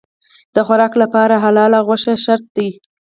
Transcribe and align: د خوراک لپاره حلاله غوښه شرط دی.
د 0.55 0.57
خوراک 0.65 0.93
لپاره 1.01 1.35
حلاله 1.43 1.79
غوښه 1.87 2.13
شرط 2.25 2.45
دی. 2.55 2.69